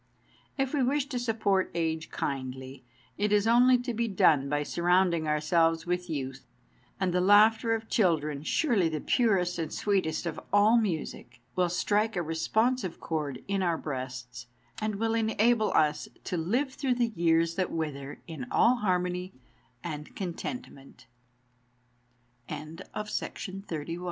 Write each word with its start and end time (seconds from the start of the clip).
If 0.57 0.73
we 0.73 0.81
wish 0.81 1.05
to 1.09 1.19
support 1.19 1.69
age 1.75 2.09
kindly, 2.09 2.83
it 3.19 3.31
is 3.31 3.45
only 3.45 3.77
to 3.77 3.93
be 3.93 4.07
done 4.07 4.49
by 4.49 4.63
surrounding 4.63 5.27
ourselves 5.27 5.85
with 5.85 6.09
youth. 6.09 6.43
And 6.99 7.13
the 7.13 7.21
laughter 7.21 7.75
of 7.75 7.87
children, 7.87 8.41
surely 8.41 8.89
the 8.89 8.99
purest 8.99 9.59
and 9.59 9.71
sweetest 9.71 10.25
of 10.25 10.39
all 10.51 10.75
music, 10.79 11.39
230 11.53 11.53
THE 11.53 11.53
DAY 11.53 11.53
BEFORE 11.53 11.61
YESTERDAY 11.61 11.61
will 11.61 11.81
strike 11.83 12.15
a 12.15 12.27
responsive 12.27 12.99
chord 12.99 13.43
in 13.47 13.61
our 13.61 13.77
breasts, 13.77 14.47
and 14.81 14.95
will 14.95 15.13
enable 15.13 15.71
us 15.73 16.09
to 16.23 16.35
live 16.35 16.73
through 16.73 16.95
the 16.95 17.11
years 17.15 17.53
that 17.53 17.69
wither, 17.71 18.19
in 18.25 18.47
all 18.51 18.77
harmony 18.77 19.33
and 19.83 20.15
contentm 20.15 20.97